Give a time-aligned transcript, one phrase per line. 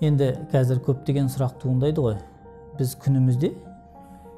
[0.00, 2.16] енді қазір көптеген сұрақ туындайды ғой.
[2.78, 3.50] Біз күнімізде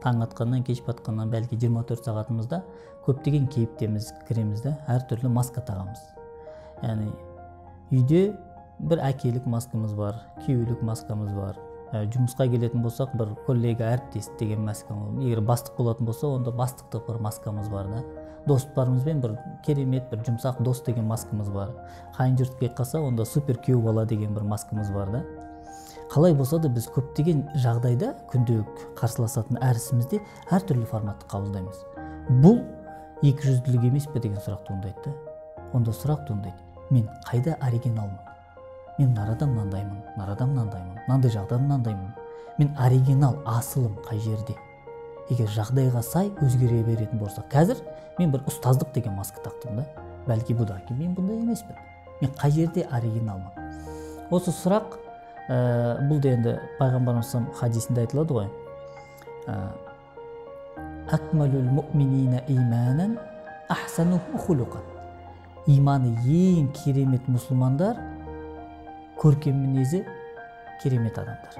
[0.02, 2.62] таң атқаннан кеш батқаннан бәлки 24 сағатымызда
[3.06, 6.00] көптеген кейіптеміз кіреміз да әртүрлі маска тағамыз.
[6.82, 7.12] Яғни
[7.94, 8.22] үйде
[8.82, 11.60] бір әкелік маскамыз бар күйеулік маскамыз бар.
[11.92, 17.06] Ә, жұмысқа келетін болсақ бір коллега әріптес деген маска егер бастық болатын болса онда бастықтық
[17.06, 18.02] бір маскамыз бар да.
[18.48, 21.76] Достарымызбен бір керемет бір жұмсақ дос деген маскамыз бар.
[22.16, 25.22] Қайын жұрт келіп қалса онда супер күйеу бала деген бір маскамыз бар да.
[26.12, 30.18] Қалай болса да біз көптеген жағдайда күнделік қарсыласатын әр ісімізде
[30.52, 31.78] әртүрлі форматты қабылдаймыз.
[32.42, 32.58] Бұл
[33.24, 35.12] екі жүзділік емес пе деген сұрақ туындайды да?
[35.72, 36.58] Онда сұрақ туындайды.
[36.90, 38.18] Мен қайда оригиналмын?
[38.98, 42.12] Мен мынарада мынандаймын мынарада мынандаймын мынандай жағдайда мынандаймын?
[42.58, 44.58] Мен оригинал асылым қай жерде?
[45.30, 47.80] Егер жағдайға сай өзгере беретін болсақ қазір
[48.18, 49.86] мен бір ұстаздық деген маска тақтым да.
[50.26, 51.80] Бәлки бұдан кейін мен бұндай емеспін.
[52.20, 54.28] Мен қай жерде оригиналмын?
[54.30, 54.98] Осы сұрақ
[55.48, 58.48] ә, бұл енді пайғамбарымыз хадисінде айтылады ғой.
[65.66, 67.98] Иманы ең керемет мұсылмандар
[69.20, 70.02] көркем мінезі
[70.82, 71.58] керемет адамдар.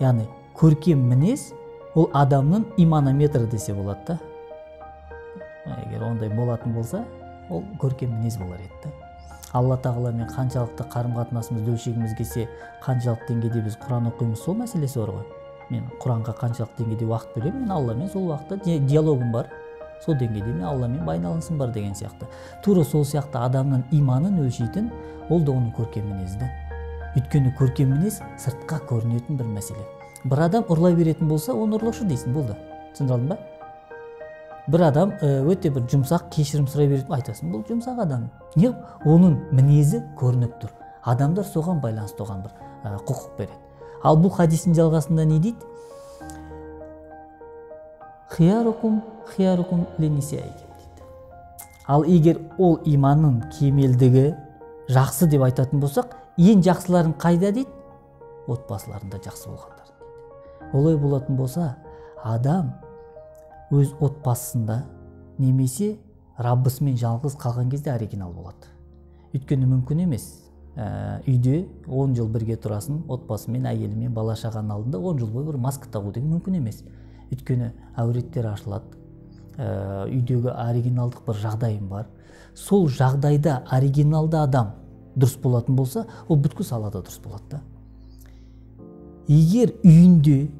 [0.00, 0.26] Яғни
[0.58, 1.52] көркем мінез
[1.94, 4.18] ол адамның иманометрі десе болады да.
[5.86, 7.04] Егер ондай болатын болса
[7.50, 9.05] ол көркем мінез болар еді да.
[9.52, 12.48] Алла тағаламен қаншалықты қарым қатынасымызды өлшегіміз келсе
[12.84, 15.24] қаншалықты деңгейде біз құран оқимыз сол мәселесі бар ғой.
[15.70, 19.50] Мен құранға қаншалықты деңгейде уақыт бөлемін мен алламен сол уақытта диалогым бар.
[20.04, 22.28] Сол деңгейде мен алламен байланысым бар деген сияқты.
[22.62, 24.90] Тура сол сияқты адамның иманын өлшейтін
[25.30, 26.50] ол да оның көркем мінезі
[27.16, 29.84] өйткені көркем мінез сыртқа көрінетін бір мәселе.
[30.28, 32.56] Бір адам ұрлай беретін болса оны ұрлаушы дейсің болды.
[32.92, 33.38] Түсіндіре алдым ба?
[34.70, 38.72] Бір адам өте бір жұмсақ кешірім сұрай береді айтасың бұл жұмсақ адам не?
[39.06, 40.72] Оның мінезі көрініп тұр.
[41.06, 43.58] Адамдар соған байланысты оған бір ә, құқық береді.
[44.02, 45.56] Ал бұл хадистің жалғасында не дейді?
[48.36, 49.02] Хиярукум
[49.36, 50.50] хиярукум дейді.
[51.86, 54.32] Ал егер ол иманның кемелдігі
[54.90, 57.70] жақсы деп айтатын болсақ ең жақсыларын қайда дейді?
[58.50, 59.76] Отбасыларында жақсы болғандар
[60.72, 61.76] олай болатын болса
[62.24, 62.72] адам
[63.74, 64.82] өз отбасысында
[65.42, 65.96] немесе
[66.38, 68.68] раббысымен жалғыз қалған кезде оригинал болады.
[69.34, 70.26] Өйткені мүмкін емес.
[70.76, 75.58] Ә, үйде 10 жыл бірге тұрасың отбасымен әйелімен бала шағаның алдында 10 жыл бойы бір
[75.64, 76.82] маска тағу деген мүмкін емес.
[77.32, 78.92] Өйткені әуреттер ашылады.
[79.56, 82.10] Ә, үйдегі оригиналдық бір жағдайым бар.
[82.54, 84.74] Сол жағдайда оригиналды адам
[85.16, 87.60] дұрыс болатын болса ол бүткіл салада дұрыс болады да.
[89.28, 90.50] Егер үйінде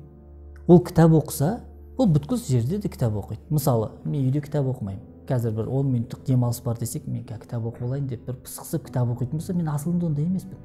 [0.66, 1.60] ол кітап оқыса
[1.96, 3.40] ол бүткіл жерде де кітап оқиды.
[3.50, 5.02] Мысалы мен үйде кітап оқымаймын.
[5.26, 9.08] Қазір бір он минуттық демалыс бар десек мен кітап оқып алайын деп бір пысықсып кітап
[9.14, 10.58] оқитын болса мен асылында ондай емеспін.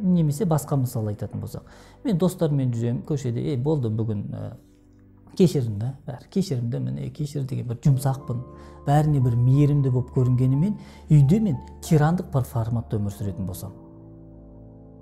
[0.00, 1.66] Немесе басқа мысал айтатын болсақ.
[2.04, 4.54] Мен достарыммен жүремін көшеде ей болды бүгін ә,
[5.36, 8.40] кешірім да бәрі кешірімді міне кешір деген бір жұмсақпын.
[8.86, 10.78] Бәріне бір мейірімді болып көрінгенімен
[11.10, 13.74] үйде мен тирандық бір форматта өмір сүретін болсам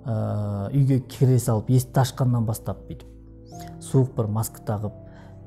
[0.05, 3.07] ә, үйге кіре салып есікті ашқаннан бастап бүйтіп
[3.83, 4.95] суық бір маска тағып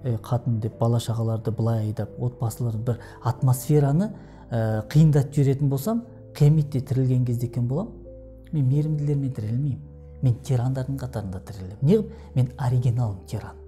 [0.03, 4.11] қатын деп бала шағаларды былай айдап отбасыларды бір атмосфераны
[4.51, 6.05] ә, қиындатып жіберетін болсам
[6.35, 9.81] қияметте тірілген кезде кім боламын мен мейірімділермен тірелмеймін
[10.23, 13.59] мен тирандардың қатарында тірелемін неғып мен оригиналмын тиран.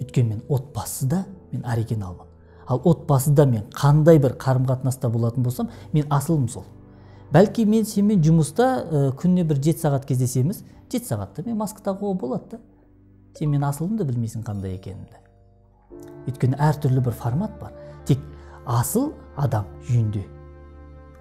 [0.00, 2.26] Өйткені мен отбасыда мен оригиналмын.
[2.66, 6.64] Ал отбасыда мен қандай бір қарым қатынаста болатын болсам мен асылым сол.
[7.32, 10.62] Бәлки мен сенімен жұмыста ә, күніне бір жеті сағат кездесеміз.
[10.88, 12.60] Жеті сағатта мен маска тағуға болады да.
[13.36, 15.27] Сен менің асылымды білмейсің қандай екенімді.
[16.28, 17.72] Өйткені әртүрлі бір формат бар.
[18.06, 18.20] Тек
[18.66, 20.26] асыл адам үйінде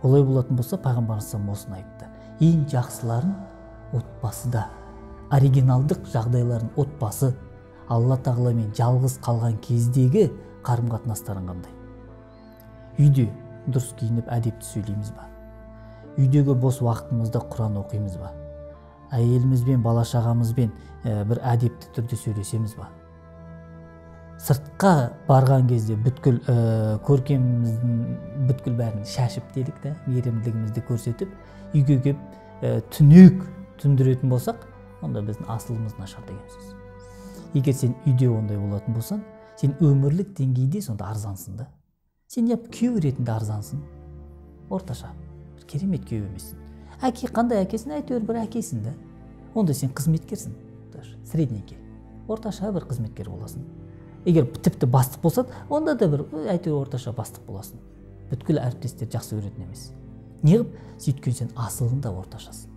[0.04, 2.10] олай болатын болса пайғамбарымыз осыны айтты.
[2.40, 3.34] Ең жақсыларын
[3.98, 4.68] отбасыда
[5.34, 7.34] оригиналдық жағдайларын отбасы
[7.90, 10.28] алла тағаламен жалғыз қалған кездегі
[10.68, 11.74] қарым қатынастарың қандай?
[13.00, 13.28] Үйде
[13.68, 15.28] дұрыс киініп әдепті сөйлейміз ба?
[16.18, 18.32] Үйдегі бос уақытымызда құран оқимыз ба?
[19.16, 20.72] Әйелімізбен бала шағамызбен
[21.04, 22.90] бір әдепті түрде сөйлесеміз ба?
[24.38, 24.94] Сыртқа
[25.28, 26.56] барған кезде бүткіл ә,
[27.08, 31.32] көркеміміздің бүткіл бәрін шашып делік та мейірімділігімізді көрсетіп
[31.74, 32.20] үйге келіп
[32.62, 33.42] ә, түнек
[33.82, 34.68] түндіретін болсақ
[35.02, 36.76] онда біздің асылымыз нашар деген сөз.
[37.54, 39.24] Егер сен үйде ондай болатын болсаң
[39.58, 41.68] сен өмірлік деңгейде сонда арзансың да.
[42.28, 43.82] Сен неғып күйеу ретінде арзансың.
[44.70, 45.10] Орташа
[45.56, 46.62] бір керемет күйеу емессің.
[47.08, 48.94] Әке қандай әкесің әйтеуір бір әкесің да.
[49.56, 50.54] Онда сен қызметкерсің
[50.94, 51.78] даже средненький.
[52.28, 53.64] Орташа бір қызметкер боласың.
[54.28, 57.80] Егер тіпті бастық болса онда да бір әйтеуір орташа бастық боласың.
[58.28, 59.92] Бүткіл әріптестер жақсы көретін емес.
[60.44, 62.74] Неғып сөйткен сен асылында орташасың.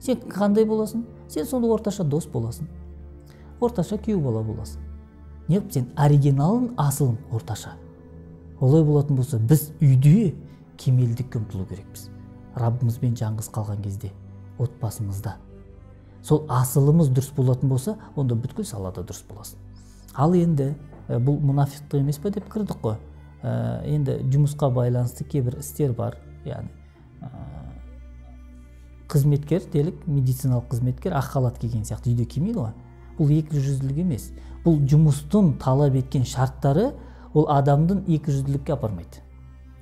[0.00, 1.02] Сен қандай боласың?
[1.28, 2.68] Сен сонда орташа дос боласың.
[3.60, 4.84] Орташа күйеу бала боласың.
[5.48, 7.74] Неғып сен оригиналың асылың орташа.
[8.60, 10.34] Олай болатын болса біз үйде
[10.78, 12.08] кемелдікке ұмтылу керекпіз.
[12.56, 14.12] Раббымызбен жаңғыз қалған кезде
[14.62, 15.36] отбасымызда.
[16.22, 19.58] Сол асылымыз дұрыс болатын болса онда бүткіл салада дұрыс боласың.
[20.16, 20.72] Ал енді
[21.08, 22.96] бұл мұнафиқтық емес па деп кірдік қой.
[23.42, 26.72] Ә, енді жұмысқа байланысты кейбір істер бар яғни
[27.22, 27.28] ә,
[29.12, 32.72] қызметкер делік медициналық қызметкер ақ халат киген сияқты үйде кимейді ғой.
[33.18, 34.32] Бұл екі жүзділік емес.
[34.64, 36.90] Бұл жұмыстың талап еткен шарттары
[37.32, 39.22] ол адамдың екі жүзділікке апармайды.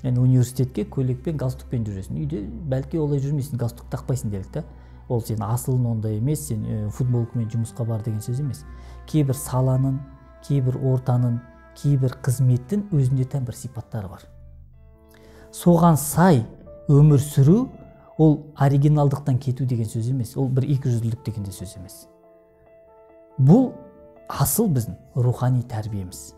[0.04, 2.18] Яғни университетке көйлекпен галстукпен жүресің.
[2.20, 4.64] Үйде бәлки олай жүрмейсің галстук тақпайсың делік та.
[5.08, 8.64] Ол сен асылың ондай емес сен ә, футболкамен жұмысқа бар деген сөз емес.
[9.08, 9.98] Кейбір саланың
[10.46, 11.38] кейбір ортаның
[11.78, 14.22] кейбір қызметтің өзіне тән бір сипаттары бар.
[15.54, 16.44] Соған сай
[16.88, 17.68] өмір сүру
[18.18, 22.06] ол оригиналдықтан кету деген сөз емес ол бір екі жүзділік деген де сөз емес.
[23.38, 23.72] Бұл
[24.28, 26.34] асыл біздің рухани тәрбиеміз.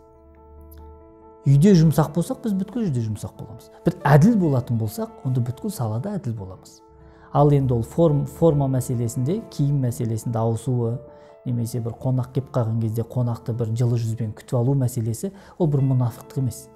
[1.47, 3.69] Үйде жұмсақ болсақ біз бүткіл жерде жұмсақ боламыз.
[3.85, 6.81] Бір әділ болатын болсақ онда бүткіл салада әділ боламыз.
[7.33, 10.97] Ал енді ол форм, форма мәселесінде киім мәселесінде ауысуы
[11.45, 15.83] немесе бір қонақ келіп қалған кезде қонақты бір жылы жүзбен күтіп алу мәселесі ол бір
[15.87, 16.67] мұнафықтық емес.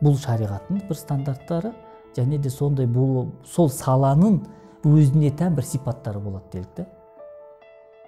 [0.00, 1.72] Бұл шариғаттың бір стандарттары
[2.16, 4.40] және де сондай бұл сол саланың
[4.86, 6.86] өзіне тән бір сипаттары болады делік та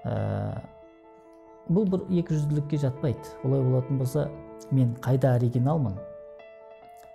[0.04, 0.62] ә,
[1.68, 3.34] бұл бір екі жүзділікке жатпайды.
[3.44, 4.28] Олай болатын болса
[4.70, 5.98] мен қайда оригиналмын?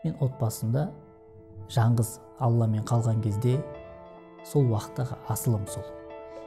[0.03, 0.89] Мен отбасымда
[1.73, 3.57] жаңғыз алламен қалған кезде
[4.45, 5.83] сол уақыттағы асылым сол.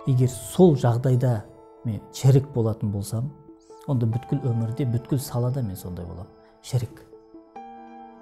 [0.06, 1.42] Егер сол жағдайда
[1.84, 3.30] мен шірік болатын болсам
[3.88, 6.32] онда бүткіл өмірде бүткіл салада мен сондай боламын.
[6.62, 7.02] Шірік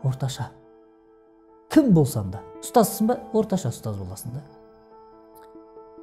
[0.05, 0.51] орташа.
[1.71, 2.43] Кім болсам да.
[2.63, 3.19] Ұстазсың ба?
[3.35, 4.43] Орташа ұстаз боласың да.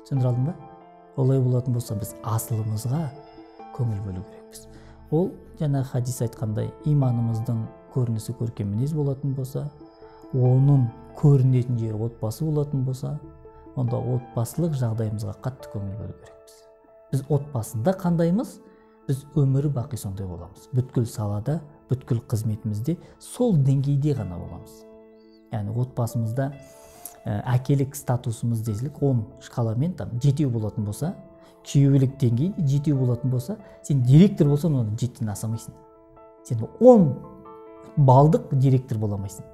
[0.03, 0.55] Түсіндіре алдым ба?
[1.17, 3.03] Олай болатын болса біз асылымызға
[3.75, 4.67] көңіл бөлу керекпіз.
[5.11, 9.67] Ол жаңа хадис айтқандай иманымыздың көрінісі көркем мінез болатын болса
[10.33, 10.87] оның
[11.19, 13.13] көрінетін жері отбасы болатын болса
[13.79, 16.55] онда отбасылық жағдайымызға қатты көңіл бөлу керекпіз.
[17.11, 18.55] Біз отбасында қандаймыз
[19.07, 20.69] біз өмірі бақи сондай боламыз.
[20.73, 21.59] Бүткіл салада
[21.89, 24.79] бүткіл қызметімізде сол деңгейде ғана боламыз.
[25.53, 26.49] Яғни отбасымызда
[27.25, 31.13] ә, әкелік статусымыз десек он шкаламен там жетеу болатын болса
[31.65, 35.77] күйеулік деңгейі жетеу болатын болса сен директор болсаң оны жетіден аса алмайсың
[36.47, 37.13] сен он
[37.97, 39.45] балдық директор бола алмайсың.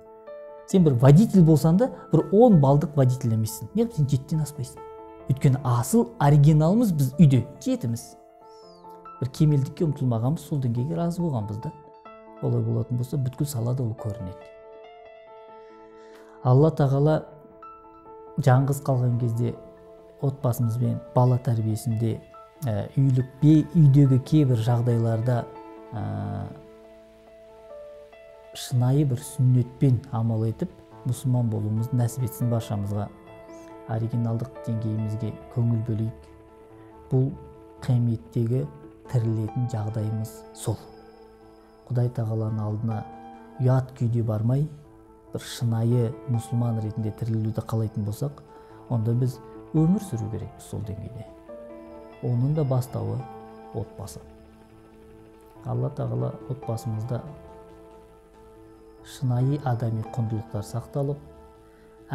[0.70, 3.72] Сен бір водитель болсаң да бір он балдық водитель емессің.
[3.76, 4.86] Неғып сен жетіден аспайсың.
[5.30, 8.06] Өйткені асыл оригиналымыз біз үйде жетіміз.
[9.20, 11.74] Бір кемелдікке ұмтылмағанбыз сол деңгейге разы болғанбыз да.
[12.42, 14.54] Олай болатын болса бүткіл салада ол көрінеді.
[16.48, 17.18] Алла тағала
[18.40, 19.56] жаңғыз қалған кезде
[20.24, 22.14] отбасымызбен бала тәрбиесінде
[22.64, 25.42] ә, үйлік бе үйдегі кейбір жағдайларда
[25.92, 26.04] ә,
[28.58, 30.72] шынайы бір сүннетпен амал етіп
[31.06, 33.06] мұсылман болуымызды нәсіп етсін баршамызға.
[33.94, 36.28] Оригиналдық деңгейімізге көңіл бөлейік.
[37.12, 37.30] Бұл
[37.86, 38.64] қияметтегі
[39.12, 40.78] тірілетін жағдайымыз сол.
[41.90, 43.00] Құдай тағаланың алдына
[43.62, 44.68] ұят күйде бармай
[45.34, 48.42] бір шынайы мұсылман ретінде тірілуді қалайтын болсақ
[48.90, 49.38] онда біз
[49.74, 51.26] өмір сүру керекпіз сол деңгейде.
[52.26, 53.20] Оның да бастауы
[53.78, 54.22] отбасы.
[55.66, 57.22] Алла тағала отбасымызда
[59.08, 61.20] шынайы адами құндылықтар сақталып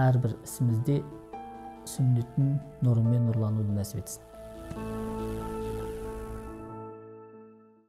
[0.05, 1.01] әрбір ісімізде
[1.89, 5.64] сүннеттің нұрымен нұрлануды нәсіп етсін.